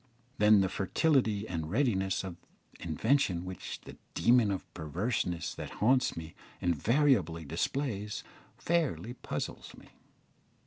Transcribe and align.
Then 0.39 0.61
the 0.61 0.67
fertility 0.67 1.47
and 1.47 1.69
readiness 1.69 2.23
of 2.23 2.37
invention 2.79 3.45
which 3.45 3.81
the 3.81 3.97
demon 4.15 4.49
of 4.49 4.65
perverseness 4.73 5.53
that 5.53 5.73
haunts 5.77 6.17
me 6.17 6.33
invariably 6.59 7.45
displays, 7.45 8.23
fairly 8.57 9.13
puzzles 9.13 9.75
me. 9.77 9.89